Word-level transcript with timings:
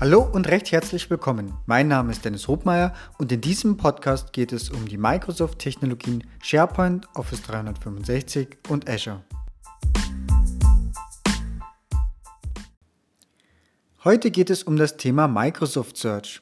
Hallo 0.00 0.22
und 0.22 0.48
recht 0.48 0.72
herzlich 0.72 1.10
willkommen. 1.10 1.52
Mein 1.66 1.86
Name 1.86 2.10
ist 2.10 2.24
Dennis 2.24 2.48
Hobmeier 2.48 2.94
und 3.18 3.30
in 3.32 3.42
diesem 3.42 3.76
Podcast 3.76 4.32
geht 4.32 4.50
es 4.50 4.70
um 4.70 4.88
die 4.88 4.96
Microsoft-Technologien 4.96 6.24
SharePoint, 6.42 7.06
Office 7.14 7.42
365 7.42 8.56
und 8.70 8.88
Azure. 8.88 9.20
Heute 14.02 14.30
geht 14.30 14.48
es 14.48 14.62
um 14.62 14.78
das 14.78 14.96
Thema 14.96 15.28
Microsoft 15.28 15.98
Search. 15.98 16.40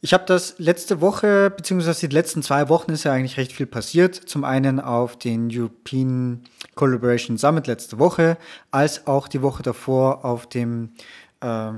Ich 0.00 0.14
habe 0.14 0.24
das 0.26 0.60
letzte 0.60 1.00
Woche, 1.00 1.50
beziehungsweise 1.50 2.06
die 2.06 2.14
letzten 2.14 2.44
zwei 2.44 2.68
Wochen 2.68 2.92
ist 2.92 3.02
ja 3.02 3.12
eigentlich 3.12 3.36
recht 3.36 3.50
viel 3.50 3.66
passiert. 3.66 4.14
Zum 4.14 4.44
einen 4.44 4.78
auf 4.78 5.18
den 5.18 5.48
European 5.52 6.44
Collaboration 6.76 7.36
Summit 7.36 7.66
letzte 7.66 7.98
Woche, 7.98 8.38
als 8.70 9.08
auch 9.08 9.26
die 9.26 9.42
Woche 9.42 9.64
davor 9.64 10.24
auf 10.24 10.46
dem 10.46 10.90
äh, 11.40 11.72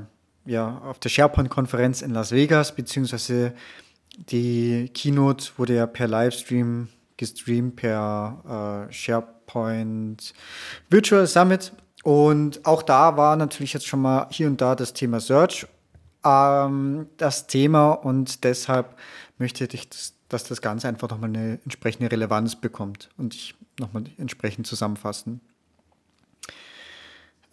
ja, 0.45 0.79
auf 0.79 0.99
der 0.99 1.09
SharePoint-Konferenz 1.09 2.03
in 2.03 2.13
Las 2.13 2.33
Vegas, 2.33 2.75
beziehungsweise 2.75 3.55
die 4.17 4.91
Keynote 4.93 5.51
wurde 5.57 5.75
ja 5.77 5.87
per 5.87 6.09
Livestream 6.09 6.89
gestreamt, 7.17 7.77
per 7.77 8.89
äh, 8.89 8.93
SharePoint 8.93 10.35
Virtual 10.91 11.27
Summit. 11.27 11.73
Und 12.05 12.67
auch 12.67 12.83
da 12.83 13.17
war 13.17 13.37
natürlich 13.37 13.73
jetzt 13.73 13.87
schon 13.87 14.03
mal 14.03 14.27
hier 14.31 14.49
und 14.49 14.61
da 14.61 14.75
das 14.75 14.93
Thema 14.93 15.21
Search 15.21 15.67
ähm, 16.25 17.09
das 17.17 17.47
Thema 17.47 17.93
und 17.93 18.45
deshalb 18.45 18.97
möchte 19.39 19.65
ich, 19.65 19.89
dass, 19.89 20.15
dass 20.29 20.45
das 20.45 20.63
Ganze 20.63 20.89
einfach 20.89 21.11
nochmal 21.11 21.31
eine 21.31 21.59
entsprechende 21.65 22.11
Relevanz 22.11 22.57
bekommt 22.57 23.09
und 23.17 23.35
ich 23.35 23.55
nochmal 23.79 24.05
entsprechend 24.19 24.67
zusammenfassen. 24.67 25.41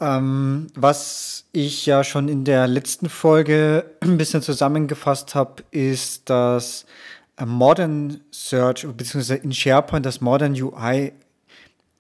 Ähm, 0.02 0.68
was 0.76 1.46
ich 1.52 1.86
ja 1.86 2.04
schon 2.04 2.30
in 2.30 2.46
der 2.46 2.68
letzten 2.68 3.10
Folge 3.10 3.86
ein 4.02 4.18
bisschen 4.18 4.42
zusammengefasst 4.42 5.36
habe, 5.36 5.64
ist, 5.72 6.30
dass 6.30 6.86
Modern 7.46 8.22
Search 8.32 8.88
bzw. 8.88 9.36
in 9.36 9.54
SharePoint 9.54 10.06
das 10.06 10.22
Modern 10.22 10.54
UI 10.54 11.14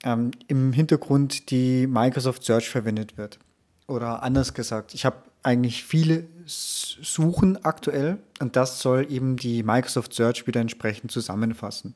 ähm, 0.03 0.31
im 0.47 0.73
Hintergrund 0.73 1.51
die 1.51 1.87
Microsoft 1.87 2.43
Search 2.43 2.69
verwendet 2.69 3.17
wird. 3.17 3.39
Oder 3.87 4.23
anders 4.23 4.53
gesagt, 4.53 4.93
ich 4.93 5.05
habe 5.05 5.17
eigentlich 5.43 5.83
viele 5.83 6.25
Suchen 6.45 7.63
aktuell 7.63 8.17
und 8.39 8.55
das 8.55 8.81
soll 8.81 9.07
eben 9.09 9.37
die 9.37 9.63
Microsoft 9.63 10.13
Search 10.13 10.47
wieder 10.47 10.61
entsprechend 10.61 11.11
zusammenfassen. 11.11 11.95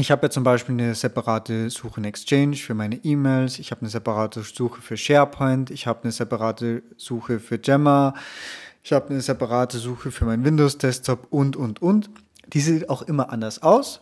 Ich 0.00 0.10
habe 0.10 0.22
ja 0.22 0.30
zum 0.30 0.44
Beispiel 0.44 0.72
eine 0.72 0.94
separate 0.94 1.68
Suche 1.68 2.00
in 2.00 2.06
Exchange 2.06 2.56
für 2.56 2.72
meine 2.72 2.96
E-Mails, 3.04 3.58
ich 3.58 3.70
habe 3.70 3.82
eine 3.82 3.90
separate 3.90 4.42
Suche 4.42 4.80
für 4.80 4.96
SharePoint, 4.96 5.70
ich 5.70 5.86
habe 5.86 6.04
eine 6.04 6.12
separate 6.12 6.82
Suche 6.96 7.38
für 7.38 7.58
Gemma, 7.58 8.14
ich 8.82 8.94
habe 8.94 9.10
eine 9.10 9.20
separate 9.20 9.76
Suche 9.76 10.10
für 10.10 10.24
meinen 10.24 10.42
Windows-Desktop 10.42 11.26
und, 11.28 11.54
und, 11.54 11.82
und. 11.82 12.08
Die 12.46 12.60
sieht 12.60 12.88
auch 12.88 13.02
immer 13.02 13.30
anders 13.30 13.62
aus. 13.62 14.00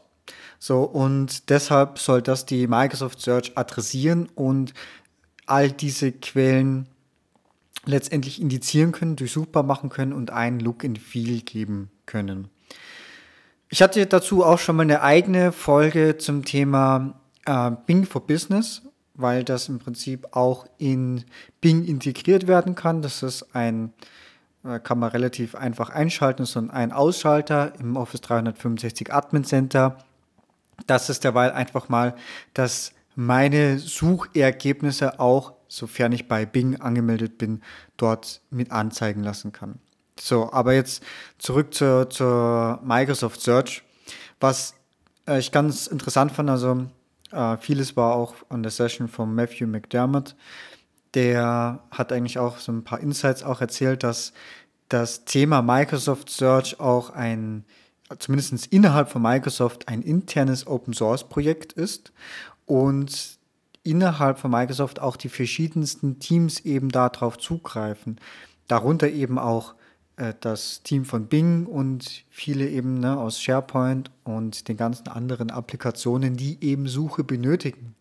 So, 0.61 0.85
und 0.85 1.51
deshalb 1.51 1.99
soll 1.99 2.23
das 2.23 2.47
die 2.47 2.69
Microsoft 2.69 3.21
Search 3.21 3.59
adressieren 3.59 4.29
und 4.37 4.75
all 5.47 5.73
diese 5.73 6.13
Quellen 6.13 6.89
letztendlich 7.87 8.41
indizieren 8.41 8.93
können, 8.93 9.17
durchsuchbar 9.17 9.65
machen 9.65 9.91
können 9.91 10.13
und 10.13 10.31
einen 10.31 10.61
Look 10.61 10.85
and 10.85 11.01
Feel 11.01 11.41
geben 11.41 11.91
können. 12.07 12.51
Ich 13.71 13.83
hatte 13.83 14.07
dazu 14.07 14.45
auch 14.45 14.59
schon 14.59 14.77
mal 14.77 14.85
eine 14.85 15.03
eigene 15.03 15.53
Folge 15.53 16.17
zum 16.17 16.43
Thema 16.47 17.21
äh, 17.45 17.71
Bing 17.85 18.07
for 18.07 18.27
Business, 18.27 18.81
weil 19.13 19.45
das 19.45 19.69
im 19.69 19.79
Prinzip 19.79 20.29
auch 20.35 20.67
in 20.79 21.25
Bing 21.61 21.85
integriert 21.85 22.47
werden 22.47 22.75
kann. 22.75 23.03
Das 23.03 23.23
ist 23.23 23.55
ein, 23.55 23.93
äh, 24.65 24.79
kann 24.79 24.99
man 24.99 25.11
relativ 25.11 25.55
einfach 25.55 25.91
einschalten, 25.91 26.47
so 26.47 26.61
ein 26.67 26.93
Ausschalter 26.93 27.75
im 27.79 27.97
Office 27.97 28.23
365 28.23 29.13
Admin 29.13 29.45
Center. 29.45 29.99
Das 30.87 31.11
ist 31.11 31.25
derweil 31.25 31.51
einfach 31.51 31.91
mal, 31.91 32.15
dass 32.55 32.93
meine 33.17 33.79
Suchergebnisse 33.79 35.21
auch, 35.21 35.53
sofern 35.69 36.13
ich 36.13 36.27
bei 36.27 36.47
Bing 36.47 36.81
angemeldet 36.81 37.37
bin, 37.37 37.61
dort 37.99 38.41
mit 38.49 38.73
anzeigen 38.73 39.23
lassen 39.23 39.53
kann. 39.53 39.79
So, 40.21 40.53
aber 40.53 40.75
jetzt 40.75 41.03
zurück 41.39 41.75
zur, 41.75 42.11
zur 42.11 42.81
Microsoft 42.83 43.41
Search. 43.41 43.83
Was 44.41 44.75
äh, 45.27 45.39
ich 45.39 45.53
ganz 45.53 45.87
interessant 45.87 46.33
fand, 46.33 46.51
also 46.51 46.87
äh, 47.31 47.57
vieles 47.59 47.97
war 47.97 48.15
auch 48.15 48.35
an 48.49 48.63
der 48.63 48.73
Session 48.73 49.09
von 49.09 49.35
Matthew 49.35 49.67
McDermott. 49.67 50.35
Der 51.15 51.81
hat 51.91 52.13
eigentlich 52.13 52.39
auch 52.39 52.59
so 52.59 52.73
ein 52.73 52.85
paar 52.85 53.01
Insights 53.01 53.43
auch 53.43 53.61
erzählt, 53.61 54.03
dass 54.03 54.33
das 54.89 55.25
Thema 55.25 55.63
Microsoft 55.63 56.31
Search 56.31 56.81
auch 56.81 57.11
ein, 57.11 57.65
zumindest 58.19 58.67
innerhalb 58.67 59.11
von 59.11 59.23
Microsoft, 59.23 59.89
ein 59.89 60.03
internes 60.03 60.67
Open 60.67 60.95
Source 60.95 61.29
Projekt 61.29 61.73
ist 61.73 62.13
und 62.67 63.39
innerhalb 63.83 64.39
von 64.39 64.51
Microsoft 64.51 65.01
auch 65.01 65.17
die 65.17 65.29
verschiedensten 65.29 66.19
Teams 66.19 66.61
eben 66.61 66.91
darauf 66.91 67.39
zugreifen. 67.39 68.21
Darunter 68.67 69.09
eben 69.09 69.39
auch 69.39 69.75
äh, 70.19 70.35
das 70.41 70.83
Team 70.83 71.05
von 71.05 71.27
Bing 71.27 71.67
und 71.67 72.25
viele 72.29 72.69
eben 72.69 73.01
ne, 73.01 73.19
aus 73.19 73.41
SharePoint 73.41 74.11
und 74.25 74.69
den 74.69 74.77
ganzen 74.77 75.09
anderen 75.09 75.51
Applikationen, 75.51 76.37
die 76.37 76.59
eben 76.61 76.89
Suche 76.89 77.25
benötigen. 77.25 77.95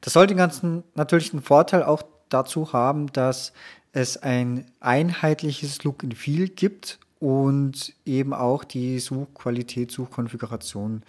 Das 0.00 0.12
soll 0.12 0.26
den 0.26 0.36
ganzen 0.36 0.84
natürlich 0.94 1.32
einen 1.32 1.42
Vorteil 1.42 1.82
auch 1.82 2.02
dazu 2.28 2.72
haben, 2.72 3.10
dass 3.12 3.52
es 3.92 4.18
ein 4.18 4.66
einheitliches 4.80 5.82
Look 5.84 6.04
and 6.04 6.14
Feel 6.14 6.48
gibt 6.48 6.98
und 7.20 7.94
eben 8.04 8.34
auch 8.34 8.64
die 8.64 8.98
Suchqualität, 8.98 9.90
Suchkonfiguration 9.90 11.02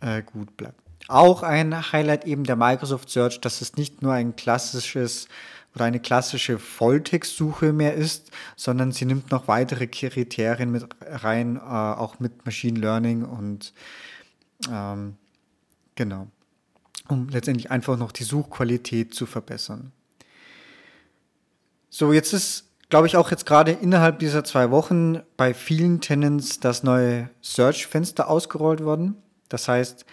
äh, 0.00 0.22
gut 0.22 0.56
bleibt. 0.56 0.80
Auch 1.06 1.42
ein 1.42 1.92
Highlight 1.92 2.24
eben 2.24 2.44
der 2.44 2.56
Microsoft 2.56 3.10
Search, 3.10 3.40
dass 3.40 3.60
es 3.60 3.76
nicht 3.76 4.02
nur 4.02 4.12
ein 4.12 4.36
klassisches 4.36 5.28
oder 5.74 5.84
eine 5.84 6.00
klassische 6.00 6.58
Volltextsuche 6.58 7.72
mehr 7.72 7.94
ist, 7.94 8.30
sondern 8.56 8.92
sie 8.92 9.04
nimmt 9.04 9.30
noch 9.30 9.48
weitere 9.48 9.86
Kriterien 9.86 10.70
mit 10.70 10.86
rein, 11.00 11.56
äh, 11.56 11.60
auch 11.60 12.18
mit 12.18 12.44
Machine 12.44 12.78
Learning 12.78 13.24
und 13.24 13.72
ähm, 14.70 15.16
genau, 15.94 16.26
um 17.08 17.28
letztendlich 17.28 17.70
einfach 17.70 17.96
noch 17.96 18.12
die 18.12 18.24
Suchqualität 18.24 19.14
zu 19.14 19.26
verbessern. 19.26 19.92
So, 21.88 22.12
jetzt 22.12 22.32
ist, 22.32 22.68
glaube 22.88 23.06
ich, 23.06 23.16
auch 23.16 23.30
jetzt 23.30 23.46
gerade 23.46 23.72
innerhalb 23.72 24.18
dieser 24.20 24.44
zwei 24.44 24.70
Wochen 24.70 25.22
bei 25.36 25.54
vielen 25.54 26.00
Tenants 26.00 26.60
das 26.60 26.82
neue 26.82 27.30
Search-Fenster 27.42 28.28
ausgerollt 28.28 28.82
worden. 28.84 29.16
Das 29.48 29.66
heißt, 29.66 30.04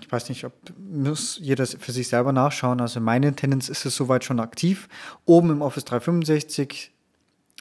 ich 0.00 0.10
weiß 0.10 0.28
nicht, 0.28 0.44
ob 0.44 0.52
muss 0.78 1.38
jeder 1.40 1.66
für 1.66 1.92
sich 1.92 2.08
selber 2.08 2.32
nachschauen. 2.32 2.80
Also 2.80 2.98
in 2.98 3.04
meinen 3.04 3.36
Tenants 3.36 3.68
ist 3.68 3.84
es 3.86 3.96
soweit 3.96 4.24
schon 4.24 4.40
aktiv. 4.40 4.88
Oben 5.24 5.50
im 5.50 5.62
Office 5.62 5.84
365 5.84 6.92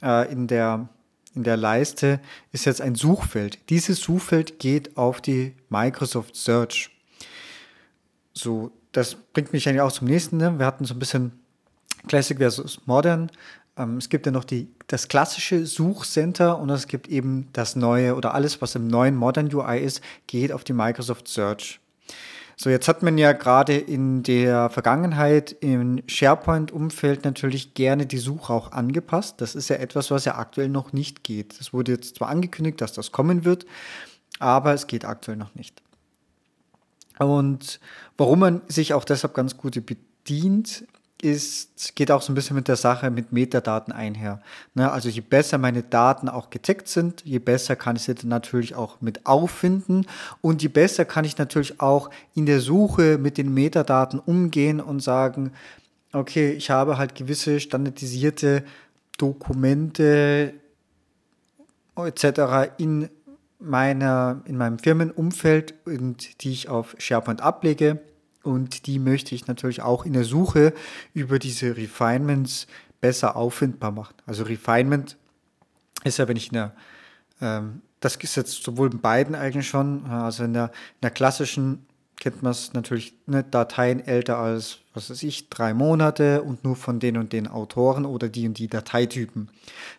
äh, 0.04 0.32
in, 0.32 0.48
der, 0.48 0.90
in 1.36 1.44
der 1.44 1.58
Leiste 1.58 2.20
ist 2.52 2.66
jetzt 2.66 2.82
ein 2.82 2.96
Suchfeld. 2.96 3.70
Dieses 3.70 4.00
Suchfeld 4.00 4.60
geht 4.60 4.98
auf 4.98 5.22
die 5.22 5.56
Microsoft 5.70 6.36
Search. 6.36 6.90
So, 8.34 8.72
das 8.92 9.16
bringt 9.16 9.54
mich 9.54 9.68
eigentlich 9.68 9.82
auch 9.82 9.92
zum 9.92 10.08
nächsten. 10.08 10.38
Ne? 10.38 10.58
Wir 10.60 10.66
hatten 10.66 10.86
so 10.86 10.94
ein 10.94 11.00
bisschen 11.00 11.32
Classic 12.08 12.38
versus 12.38 12.82
Modern. 12.86 13.32
Ähm, 13.78 13.98
es 13.98 14.10
gibt 14.10 14.26
ja 14.26 14.32
noch 14.32 14.44
die, 14.44 14.70
das 14.88 15.08
klassische 15.08 15.66
Suchcenter 15.66 16.60
und 16.60 16.70
es 16.70 16.88
gibt 16.88 17.08
eben 17.08 17.50
das 17.54 17.76
neue 17.76 18.16
oder 18.16 18.34
alles, 18.34 18.62
was 18.62 18.76
im 18.76 18.88
neuen 18.88 19.16
Modern 19.16 19.54
UI 19.54 19.80
ist, 19.80 20.02
geht 20.26 20.52
auf 20.52 20.64
die 20.64 20.74
Microsoft 20.74 21.28
Search. 21.28 21.80
So, 22.60 22.72
jetzt 22.72 22.88
hat 22.88 23.04
man 23.04 23.20
ja 23.20 23.34
gerade 23.34 23.78
in 23.78 24.24
der 24.24 24.72
Vergangenheit 24.72 25.56
im 25.60 26.02
SharePoint-Umfeld 26.08 27.24
natürlich 27.24 27.76
gerne 27.76 28.08
die 28.08 28.18
Suche 28.18 28.52
auch 28.52 28.72
angepasst. 28.72 29.42
Das 29.42 29.54
ist 29.54 29.70
ja 29.70 29.76
etwas, 29.76 30.10
was 30.10 30.26
ja 30.26 30.38
aktuell 30.38 30.68
noch 30.68 30.92
nicht 30.92 31.24
geht. 31.24 31.60
Es 31.62 31.72
wurde 31.72 31.92
jetzt 31.92 32.16
zwar 32.16 32.30
angekündigt, 32.30 32.82
dass 32.82 32.94
das 32.94 33.12
kommen 33.12 33.46
wird, 33.46 33.68
aber 34.40 34.74
es 34.74 34.88
geht 34.88 35.06
aktuell 35.06 35.38
noch 35.38 35.54
nicht. 35.54 35.84
Und 37.20 37.80
warum 38.18 38.40
man 38.40 38.62
sich 38.68 38.96
auch 38.96 39.04
deshalb 39.04 39.36
ganz 39.36 39.58
gut 39.58 39.80
bedient, 39.86 40.84
ist, 41.22 41.96
geht 41.96 42.12
auch 42.12 42.22
so 42.22 42.32
ein 42.32 42.36
bisschen 42.36 42.56
mit 42.56 42.68
der 42.68 42.76
Sache 42.76 43.10
mit 43.10 43.32
Metadaten 43.32 43.92
einher. 43.92 44.42
Ne? 44.76 44.92
Also 44.92 45.10
je 45.10 45.22
besser 45.22 45.58
meine 45.58 45.82
Daten 45.82 46.30
auch 46.30 46.50
getaggt 46.50 46.88
sind, 46.88 47.24
je 47.26 47.40
besser 47.40 47.76
kann 47.76 47.96
ich 47.96 48.04
sie 48.04 48.14
dann 48.14 48.30
natürlich 48.30 48.76
auch 48.76 49.02
mit 49.02 49.26
auffinden 49.26 50.06
und 50.42 50.62
je 50.62 50.68
besser 50.68 51.06
kann 51.06 51.26
ich 51.26 51.38
natürlich 51.38 51.82
auch 51.82 52.12
in 52.36 52.46
der 52.46 52.60
Suche 52.60 53.18
mit 53.18 53.38
den 53.38 53.54
Metadaten 53.54 54.20
umgehen 54.20 54.80
und 54.80 55.00
sagen, 55.00 55.54
okay, 56.14 56.52
ich 56.52 56.70
habe 56.70 56.98
halt 56.98 57.16
gewisse 57.16 57.60
standardisierte 57.60 58.64
Dokumente 59.18 60.54
etc. 61.96 62.72
in 62.78 63.10
meiner, 63.60 64.42
in 64.46 64.56
meinem 64.56 64.78
Firmenumfeld 64.78 65.74
und 65.86 66.44
die 66.44 66.52
ich 66.52 66.70
auf 66.70 66.96
SharePoint 67.00 67.42
ablege 67.42 68.00
und 68.48 68.88
die 68.88 68.98
möchte 68.98 69.36
ich 69.36 69.48
natürlich 69.48 69.82
auch 69.82 70.06
in 70.06 70.14
der 70.14 70.24
Suche 70.24 70.74
über 71.14 71.38
diese 71.38 71.78
Refinements 71.78 72.68
besser 73.02 73.36
auffindbar 73.36 73.92
macht. 73.92 74.16
Also 74.26 74.44
Refinement 74.44 75.18
ist 76.04 76.18
ja, 76.18 76.28
wenn 76.28 76.38
ich 76.38 76.48
in 76.48 76.54
der, 76.54 76.76
ähm, 77.42 77.82
das 78.00 78.16
ist 78.16 78.36
jetzt 78.36 78.64
sowohl 78.64 78.92
in 78.92 79.02
beiden 79.02 79.36
eigentlich 79.36 79.68
schon, 79.68 80.06
also 80.06 80.44
in 80.44 80.54
der, 80.54 80.66
in 80.66 81.02
der 81.04 81.12
klassischen 81.12 81.86
kennt 82.20 82.42
man 82.42 82.52
es 82.52 82.74
natürlich, 82.74 83.14
ne, 83.28 83.44
Dateien 83.44 84.06
älter 84.06 84.38
als, 84.38 84.80
was 84.94 85.10
weiß 85.10 85.24
ich, 85.24 85.50
drei 85.50 85.74
Monate 85.74 86.42
und 86.42 86.64
nur 86.64 86.76
von 86.76 87.00
den 87.00 87.18
und 87.18 87.32
den 87.32 87.48
Autoren 87.48 88.06
oder 88.06 88.28
die 88.28 88.48
und 88.48 88.58
die 88.58 88.68
Dateitypen. 88.68 89.50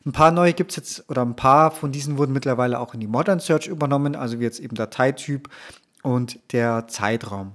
Ein 0.04 0.12
paar 0.12 0.32
neue 0.32 0.52
gibt 0.52 0.72
es 0.72 0.76
jetzt, 0.76 1.10
oder 1.10 1.22
ein 1.22 1.36
paar 1.36 1.70
von 1.70 1.92
diesen 1.92 2.18
wurden 2.18 2.32
mittlerweile 2.32 2.80
auch 2.80 2.94
in 2.94 3.00
die 3.00 3.06
Modern 3.06 3.40
Search 3.40 3.68
übernommen, 3.68 4.16
also 4.16 4.40
wie 4.40 4.44
jetzt 4.44 4.58
eben 4.58 4.74
Dateityp 4.74 5.48
und 6.02 6.40
der 6.52 6.88
Zeitraum. 6.88 7.52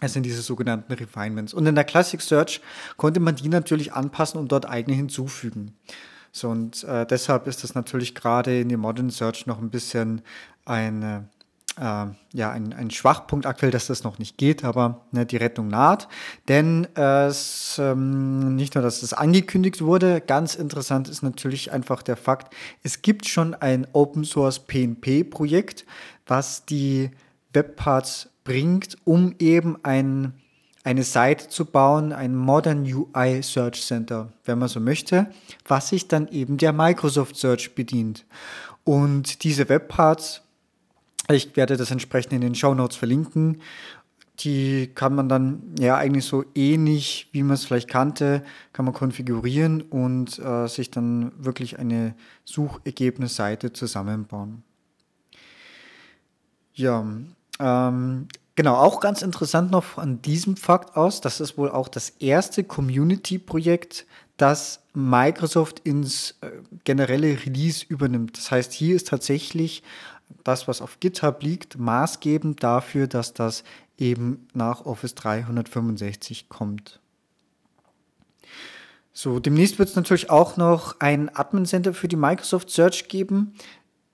Das 0.00 0.12
sind 0.12 0.24
diese 0.24 0.42
sogenannten 0.42 0.92
Refinements. 0.92 1.52
Und 1.54 1.66
in 1.66 1.74
der 1.74 1.84
Classic 1.84 2.20
Search 2.20 2.60
konnte 2.96 3.20
man 3.20 3.36
die 3.36 3.48
natürlich 3.48 3.92
anpassen 3.92 4.40
und 4.40 4.50
dort 4.50 4.68
eigene 4.68 4.96
hinzufügen. 4.96 5.76
So, 6.32 6.48
und 6.48 6.84
äh, 6.84 7.06
deshalb 7.06 7.46
ist 7.46 7.64
das 7.64 7.74
natürlich 7.74 8.14
gerade 8.14 8.60
in 8.60 8.68
der 8.68 8.78
Modern 8.78 9.10
Search 9.10 9.46
noch 9.46 9.58
ein 9.58 9.70
bisschen 9.70 10.22
eine 10.64 11.28
äh, 11.80 12.06
ja, 12.32 12.50
ein, 12.50 12.72
ein 12.72 12.90
Schwachpunkt 12.90 13.46
aktuell, 13.46 13.72
dass 13.72 13.86
das 13.86 14.04
noch 14.04 14.18
nicht 14.18 14.36
geht, 14.36 14.64
aber 14.64 15.06
ne, 15.12 15.24
die 15.24 15.36
Rettung 15.36 15.68
naht. 15.68 16.08
Denn 16.48 16.86
äh, 16.96 17.26
es, 17.26 17.78
ähm, 17.78 18.54
nicht 18.56 18.74
nur, 18.74 18.82
dass 18.82 19.02
es 19.02 19.12
angekündigt 19.12 19.82
wurde, 19.82 20.20
ganz 20.20 20.54
interessant 20.54 21.08
ist 21.08 21.22
natürlich 21.22 21.72
einfach 21.72 22.02
der 22.02 22.16
Fakt, 22.16 22.52
es 22.82 23.02
gibt 23.02 23.26
schon 23.26 23.54
ein 23.54 23.86
Open 23.92 24.24
Source 24.24 24.58
PNP-Projekt, 24.58 25.86
was 26.26 26.66
die 26.66 27.10
Webparts 27.52 28.28
bringt, 28.50 28.96
um 29.04 29.34
eben 29.38 29.76
ein, 29.84 30.32
eine 30.82 31.04
Seite 31.04 31.48
zu 31.48 31.64
bauen, 31.64 32.12
ein 32.12 32.34
Modern 32.34 32.82
UI 32.82 33.42
Search 33.42 33.82
Center, 33.82 34.32
wenn 34.44 34.58
man 34.58 34.68
so 34.68 34.80
möchte, 34.80 35.30
was 35.66 35.88
sich 35.88 36.08
dann 36.08 36.26
eben 36.28 36.56
der 36.56 36.72
Microsoft 36.72 37.36
Search 37.36 37.74
bedient. 37.74 38.24
Und 38.84 39.44
diese 39.44 39.68
Webparts 39.68 40.42
ich 41.32 41.56
werde 41.56 41.76
das 41.76 41.90
entsprechend 41.90 42.32
in 42.32 42.40
den 42.40 42.54
Show 42.54 42.74
Notes 42.74 42.96
verlinken. 42.96 43.60
Die 44.40 44.90
kann 44.94 45.14
man 45.14 45.28
dann 45.28 45.74
ja 45.78 45.96
eigentlich 45.96 46.24
so 46.24 46.44
ähnlich, 46.54 47.28
wie 47.32 47.42
man 47.42 47.54
es 47.54 47.64
vielleicht 47.64 47.88
kannte, 47.88 48.42
kann 48.72 48.86
man 48.86 48.94
konfigurieren 48.94 49.82
und 49.82 50.38
äh, 50.38 50.66
sich 50.66 50.90
dann 50.90 51.32
wirklich 51.36 51.78
eine 51.78 52.14
Suchergebnisseite 52.44 53.72
zusammenbauen. 53.72 54.62
Ja, 56.72 57.04
ähm, 57.58 58.28
genau, 58.60 58.74
auch 58.76 59.00
ganz 59.00 59.22
interessant 59.22 59.70
noch 59.70 59.96
an 59.96 60.20
diesem 60.20 60.54
Fakt 60.54 60.94
aus, 60.94 61.22
das 61.22 61.40
ist 61.40 61.56
wohl 61.56 61.70
auch 61.70 61.88
das 61.88 62.10
erste 62.10 62.62
Community-Projekt, 62.62 64.04
das 64.36 64.80
Microsoft 64.92 65.78
ins 65.78 66.34
äh, 66.42 66.50
generelle 66.84 67.42
Release 67.46 67.86
übernimmt. 67.88 68.36
Das 68.36 68.50
heißt, 68.50 68.70
hier 68.74 68.96
ist 68.96 69.08
tatsächlich 69.08 69.82
das, 70.44 70.68
was 70.68 70.82
auf 70.82 71.00
GitHub 71.00 71.42
liegt, 71.42 71.78
maßgebend 71.78 72.62
dafür, 72.62 73.06
dass 73.06 73.32
das 73.32 73.64
eben 73.96 74.46
nach 74.52 74.84
Office 74.84 75.14
365 75.14 76.50
kommt. 76.50 77.00
So, 79.14 79.40
demnächst 79.40 79.78
wird 79.78 79.88
es 79.88 79.96
natürlich 79.96 80.28
auch 80.28 80.58
noch 80.58 81.00
ein 81.00 81.34
Admin 81.34 81.64
Center 81.64 81.94
für 81.94 82.08
die 82.08 82.16
Microsoft 82.16 82.68
Search 82.68 83.08
geben. 83.08 83.54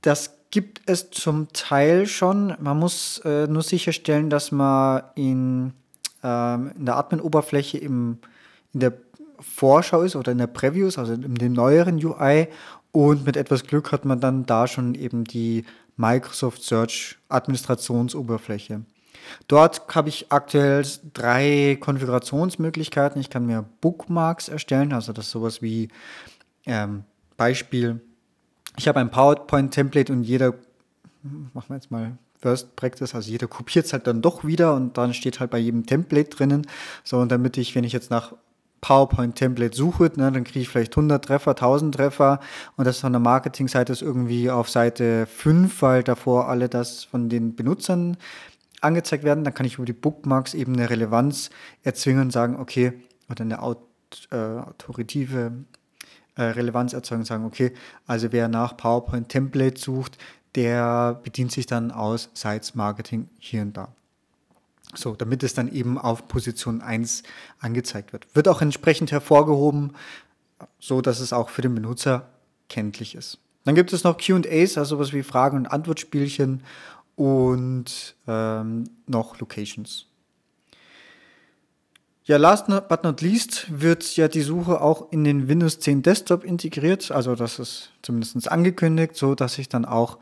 Das 0.02 0.37
gibt 0.56 0.80
es 0.86 1.10
zum 1.10 1.52
Teil 1.52 2.06
schon. 2.06 2.56
Man 2.60 2.78
muss 2.78 3.18
äh, 3.26 3.46
nur 3.46 3.60
sicherstellen, 3.60 4.30
dass 4.30 4.52
man 4.52 5.02
in, 5.14 5.74
ähm, 6.22 6.72
in 6.78 6.86
der 6.86 6.96
Admin-Oberfläche 6.96 7.76
in 7.76 8.20
der 8.72 8.94
Vorschau 9.38 10.00
ist 10.00 10.16
oder 10.16 10.32
in 10.32 10.38
der 10.38 10.46
Previews, 10.46 10.96
also 10.96 11.12
in 11.12 11.34
dem 11.34 11.52
neueren 11.52 12.02
UI. 12.02 12.48
Und 12.90 13.26
mit 13.26 13.36
etwas 13.36 13.64
Glück 13.64 13.92
hat 13.92 14.06
man 14.06 14.18
dann 14.18 14.46
da 14.46 14.66
schon 14.66 14.94
eben 14.94 15.24
die 15.24 15.66
Microsoft 15.98 16.62
Search 16.62 17.18
Administrationsoberfläche. 17.28 18.80
Dort 19.48 19.94
habe 19.94 20.08
ich 20.08 20.32
aktuell 20.32 20.86
drei 21.12 21.76
Konfigurationsmöglichkeiten. 21.78 23.20
Ich 23.20 23.28
kann 23.28 23.44
mir 23.44 23.66
Bookmarks 23.82 24.48
erstellen, 24.48 24.94
also 24.94 25.12
das 25.12 25.26
ist 25.26 25.32
sowas 25.32 25.60
wie 25.60 25.88
ähm, 26.64 27.04
Beispiel. 27.36 28.00
Ich 28.76 28.88
habe 28.88 29.00
ein 29.00 29.11
PowerPoint-Template 29.11 30.12
und 30.12 30.23
jeder, 30.23 30.55
machen 31.55 31.69
wir 31.69 31.76
jetzt 31.76 31.90
mal 31.90 32.19
First 32.38 32.76
Practice, 32.76 33.14
also 33.14 33.31
jeder 33.31 33.46
kopiert 33.46 33.87
es 33.87 33.93
halt 33.93 34.06
dann 34.06 34.23
doch 34.23 34.44
wieder 34.44 34.75
und 34.75 34.99
dann 34.99 35.14
steht 35.14 35.40
halt 35.40 35.50
bei 35.50 35.58
jedem 35.58 35.87
Template 35.87 36.28
drinnen. 36.31 36.67
So, 37.02 37.19
und 37.19 37.32
damit 37.32 37.56
ich, 37.56 37.75
wenn 37.75 37.84
ich 37.84 37.93
jetzt 37.93 38.11
nach 38.11 38.34
PowerPoint-Template 38.82 39.75
suche, 39.75 40.05
ne, 40.17 40.31
dann 40.31 40.44
kriege 40.44 40.61
ich 40.61 40.69
vielleicht 40.69 40.93
100 40.93 41.25
Treffer, 41.25 41.52
1000 41.52 41.94
Treffer 41.94 42.40
und 42.76 42.84
das 42.84 43.00
von 43.00 43.12
der 43.12 43.20
Marketingseite 43.20 43.93
ist 43.93 44.02
irgendwie 44.02 44.50
auf 44.50 44.69
Seite 44.69 45.26
5, 45.26 45.82
weil 45.82 46.02
davor 46.02 46.49
alle 46.49 46.69
das 46.69 47.05
von 47.05 47.28
den 47.28 47.56
Benutzern 47.56 48.17
angezeigt 48.82 49.25
werden. 49.25 49.44
Dann 49.44 49.55
kann 49.55 49.67
ich 49.67 49.76
über 49.76 49.87
die 49.87 49.93
Bookmarks 49.93 50.55
eben 50.55 50.75
eine 50.75 50.90
Relevanz 50.90 51.50
erzwingen 51.82 52.23
und 52.23 52.32
sagen, 52.32 52.56
okay, 52.61 52.93
oder 53.31 53.43
eine 53.43 53.62
Aut 53.62 53.78
äh, 54.31 54.37
autoritive 54.37 55.52
äh, 56.36 56.42
Relevanz 56.42 56.92
erzeugen 56.92 57.22
und 57.22 57.26
sagen, 57.26 57.44
okay, 57.44 57.72
also 58.06 58.32
wer 58.32 58.48
nach 58.48 58.76
PowerPoint-Template 58.76 59.80
sucht, 59.80 60.18
der 60.54 61.20
bedient 61.22 61.52
sich 61.52 61.66
dann 61.66 61.90
aus 61.90 62.30
Sites 62.34 62.74
Marketing 62.74 63.28
hier 63.38 63.62
und 63.62 63.76
da. 63.76 63.88
So, 64.94 65.14
damit 65.14 65.42
es 65.42 65.52
dann 65.52 65.70
eben 65.70 65.98
auf 65.98 66.28
Position 66.28 66.80
1 66.80 67.22
angezeigt 67.58 68.12
wird. 68.12 68.26
Wird 68.34 68.48
auch 68.48 68.62
entsprechend 68.62 69.12
hervorgehoben, 69.12 69.94
so 70.78 71.00
dass 71.00 71.20
es 71.20 71.32
auch 71.32 71.50
für 71.50 71.62
den 71.62 71.74
Benutzer 71.74 72.28
kenntlich 72.68 73.14
ist. 73.14 73.38
Dann 73.64 73.74
gibt 73.74 73.92
es 73.92 74.04
noch 74.04 74.16
QAs, 74.16 74.78
also 74.78 74.96
sowas 74.96 75.12
wie 75.12 75.22
Fragen- 75.22 75.56
und 75.56 75.66
Antwortspielchen 75.66 76.62
und 77.16 78.14
ähm, 78.26 78.84
noch 79.06 79.38
Locations. 79.40 80.06
Ja, 82.26 82.38
last 82.38 82.67
but 82.67 83.05
not 83.05 83.20
least 83.20 83.67
wird 83.69 84.17
ja 84.17 84.26
die 84.26 84.43
Suche 84.43 84.81
auch 84.81 85.12
in 85.12 85.23
den 85.23 85.46
Windows 85.46 85.78
10 85.78 86.02
Desktop 86.02 86.43
integriert. 86.43 87.12
Also 87.12 87.37
das 87.37 87.61
ist 87.61 87.93
zumindest 88.02 88.50
angekündigt, 88.50 89.14
so 89.14 89.37
dass 89.37 89.58
ich 89.58 89.69
dann 89.69 89.84
auch 89.84 90.19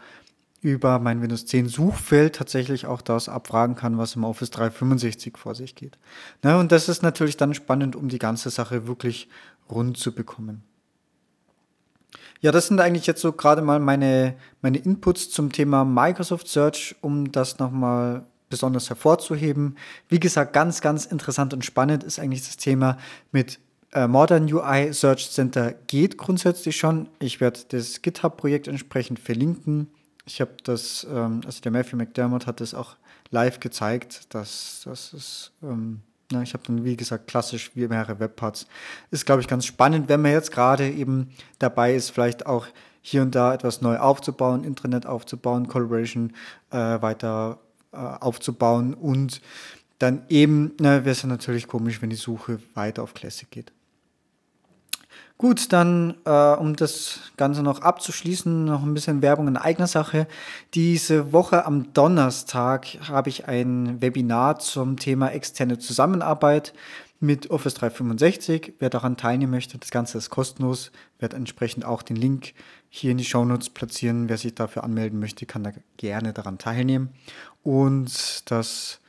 über 0.60 0.98
mein 0.98 1.22
Windows 1.22 1.46
10 1.46 1.66
Suchfeld 1.68 2.34
tatsächlich 2.34 2.84
auch 2.84 3.00
das 3.00 3.30
abfragen 3.30 3.74
kann, 3.74 3.96
was 3.96 4.16
im 4.16 4.24
Office 4.24 4.50
365 4.50 5.38
vor 5.38 5.54
sich 5.54 5.76
geht. 5.76 5.96
Na, 6.42 6.60
und 6.60 6.72
das 6.72 6.90
ist 6.90 7.02
natürlich 7.02 7.38
dann 7.38 7.54
spannend, 7.54 7.96
um 7.96 8.08
die 8.08 8.18
ganze 8.18 8.50
Sache 8.50 8.86
wirklich 8.86 9.30
rund 9.70 9.96
zu 9.96 10.12
bekommen. 10.12 10.62
Ja, 12.42 12.52
das 12.52 12.66
sind 12.66 12.80
eigentlich 12.80 13.06
jetzt 13.06 13.22
so 13.22 13.32
gerade 13.32 13.62
mal 13.62 13.80
meine, 13.80 14.36
meine 14.60 14.76
Inputs 14.76 15.30
zum 15.30 15.52
Thema 15.52 15.86
Microsoft 15.86 16.48
Search, 16.48 16.96
um 17.00 17.32
das 17.32 17.58
nochmal 17.58 18.26
besonders 18.50 18.88
hervorzuheben. 18.88 19.76
Wie 20.08 20.20
gesagt, 20.20 20.52
ganz, 20.52 20.80
ganz 20.80 21.06
interessant 21.06 21.54
und 21.54 21.64
spannend 21.64 22.04
ist 22.04 22.18
eigentlich 22.18 22.44
das 22.44 22.56
Thema 22.56 22.98
mit 23.32 23.58
äh, 23.92 24.08
Modern 24.08 24.52
UI 24.52 24.92
Search 24.92 25.30
Center 25.30 25.72
geht 25.86 26.18
grundsätzlich 26.18 26.76
schon. 26.76 27.08
Ich 27.20 27.40
werde 27.40 27.60
das 27.68 28.02
GitHub-Projekt 28.02 28.68
entsprechend 28.68 29.20
verlinken. 29.20 29.88
Ich 30.26 30.40
habe 30.40 30.52
das, 30.64 31.06
ähm, 31.10 31.42
also 31.46 31.60
der 31.60 31.72
Matthew 31.72 31.96
McDermott 31.96 32.46
hat 32.46 32.60
das 32.60 32.74
auch 32.74 32.96
live 33.30 33.60
gezeigt, 33.60 34.34
dass 34.34 34.82
das 34.84 35.12
ist, 35.12 35.52
ähm, 35.62 36.00
na, 36.32 36.42
ich 36.42 36.54
habe 36.54 36.64
dann 36.66 36.84
wie 36.84 36.96
gesagt 36.96 37.28
klassisch 37.28 37.70
wie 37.74 37.86
mehrere 37.86 38.18
Webparts. 38.18 38.66
Ist 39.10 39.26
glaube 39.26 39.42
ich 39.42 39.48
ganz 39.48 39.64
spannend, 39.64 40.08
wenn 40.08 40.22
man 40.22 40.32
jetzt 40.32 40.50
gerade 40.50 40.88
eben 40.88 41.30
dabei 41.58 41.94
ist, 41.94 42.10
vielleicht 42.10 42.46
auch 42.46 42.66
hier 43.00 43.22
und 43.22 43.34
da 43.34 43.52
etwas 43.52 43.82
neu 43.82 43.98
aufzubauen, 43.98 44.64
Intranet 44.64 45.06
aufzubauen, 45.06 45.68
Collaboration 45.68 46.32
äh, 46.70 46.76
weiter 47.02 47.58
aufzubauen 47.94 48.94
und 48.94 49.40
dann 49.98 50.22
eben, 50.28 50.72
wäre 50.78 51.08
es 51.08 51.22
ja 51.22 51.28
natürlich 51.28 51.66
komisch, 51.66 52.02
wenn 52.02 52.10
die 52.10 52.16
Suche 52.16 52.58
weiter 52.74 53.02
auf 53.02 53.14
Classic 53.14 53.50
geht. 53.50 53.72
Gut, 55.36 55.72
dann, 55.72 56.14
äh, 56.24 56.30
um 56.30 56.76
das 56.76 57.18
Ganze 57.36 57.64
noch 57.64 57.80
abzuschließen, 57.80 58.66
noch 58.66 58.84
ein 58.84 58.94
bisschen 58.94 59.20
Werbung 59.20 59.48
in 59.48 59.56
eigener 59.56 59.88
Sache. 59.88 60.28
Diese 60.74 61.32
Woche 61.32 61.66
am 61.66 61.92
Donnerstag 61.92 62.86
habe 63.08 63.30
ich 63.30 63.48
ein 63.48 64.00
Webinar 64.00 64.60
zum 64.60 64.96
Thema 64.96 65.30
externe 65.30 65.78
Zusammenarbeit 65.78 66.72
mit 67.20 67.50
Office 67.50 67.74
365. 67.74 68.74
Wer 68.78 68.90
daran 68.90 69.16
teilnehmen 69.16 69.52
möchte, 69.52 69.78
das 69.78 69.90
Ganze 69.90 70.18
ist 70.18 70.30
kostenlos. 70.30 70.92
Werde 71.18 71.36
entsprechend 71.36 71.84
auch 71.84 72.02
den 72.02 72.16
Link 72.16 72.52
hier 72.88 73.10
in 73.10 73.18
die 73.18 73.24
Shownotes 73.24 73.70
platzieren. 73.70 74.28
Wer 74.28 74.38
sich 74.38 74.54
dafür 74.54 74.84
anmelden 74.84 75.18
möchte, 75.18 75.46
kann 75.46 75.64
da 75.64 75.72
gerne 75.96 76.32
daran 76.32 76.58
teilnehmen. 76.58 77.10
Und 77.62 78.50
das 78.50 79.00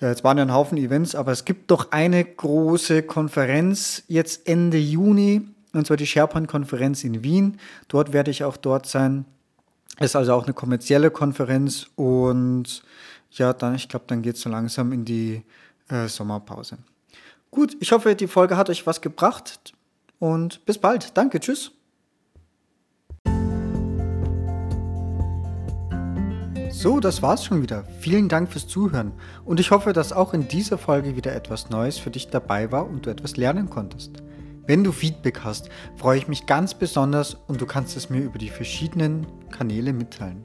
ja, 0.00 0.08
jetzt 0.08 0.22
waren 0.22 0.38
ja 0.38 0.44
ein 0.44 0.52
Haufen 0.52 0.78
Events, 0.78 1.14
aber 1.16 1.32
es 1.32 1.44
gibt 1.44 1.70
doch 1.70 1.90
eine 1.90 2.24
große 2.24 3.02
Konferenz 3.02 4.04
jetzt 4.06 4.46
Ende 4.46 4.78
Juni 4.78 5.42
und 5.72 5.86
zwar 5.86 5.96
die 5.96 6.06
SharePoint-Konferenz 6.06 7.04
in 7.04 7.24
Wien. 7.24 7.58
Dort 7.88 8.12
werde 8.12 8.30
ich 8.30 8.44
auch 8.44 8.56
dort 8.56 8.86
sein. 8.86 9.24
Ist 9.98 10.14
also 10.14 10.34
auch 10.34 10.44
eine 10.44 10.54
kommerzielle 10.54 11.10
Konferenz 11.10 11.88
und 11.96 12.82
ja, 13.32 13.52
dann, 13.52 13.74
ich 13.74 13.88
glaube, 13.88 14.04
dann 14.06 14.22
geht 14.22 14.36
es 14.36 14.42
so 14.42 14.48
langsam 14.48 14.92
in 14.92 15.04
die 15.04 15.42
äh, 15.88 16.06
Sommerpause. 16.06 16.78
Gut, 17.50 17.76
ich 17.80 17.92
hoffe, 17.92 18.14
die 18.14 18.26
Folge 18.26 18.56
hat 18.56 18.70
euch 18.70 18.86
was 18.86 19.00
gebracht. 19.00 19.72
und 20.18 20.64
bis 20.66 20.78
bald. 20.78 21.16
Danke, 21.16 21.40
tschüss. 21.40 21.70
So, 26.70 27.00
das 27.00 27.22
war's 27.22 27.44
schon 27.44 27.62
wieder. 27.62 27.84
Vielen 28.00 28.28
Dank 28.28 28.52
fürs 28.52 28.68
Zuhören 28.68 29.12
und 29.44 29.58
ich 29.58 29.70
hoffe, 29.70 29.92
dass 29.92 30.12
auch 30.12 30.34
in 30.34 30.46
dieser 30.46 30.78
Folge 30.78 31.16
wieder 31.16 31.34
etwas 31.34 31.70
Neues 31.70 31.98
für 31.98 32.10
dich 32.10 32.28
dabei 32.28 32.70
war 32.70 32.86
und 32.86 33.06
du 33.06 33.10
etwas 33.10 33.36
lernen 33.36 33.68
konntest. 33.70 34.22
Wenn 34.66 34.84
du 34.84 34.92
Feedback 34.92 35.40
hast, 35.44 35.70
freue 35.96 36.18
ich 36.18 36.28
mich 36.28 36.46
ganz 36.46 36.74
besonders 36.74 37.34
und 37.34 37.60
du 37.60 37.66
kannst 37.66 37.96
es 37.96 38.10
mir 38.10 38.20
über 38.20 38.38
die 38.38 38.50
verschiedenen 38.50 39.26
Kanäle 39.50 39.92
mitteilen. 39.92 40.44